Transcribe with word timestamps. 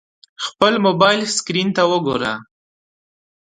خپل 0.45 0.73
د 0.79 0.83
موبایل 0.85 1.21
سکرین 1.37 1.69
ته 1.77 1.83
وګوره! 1.91 2.33